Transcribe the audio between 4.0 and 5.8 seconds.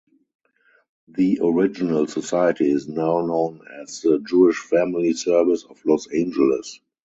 the "Jewish Family Service of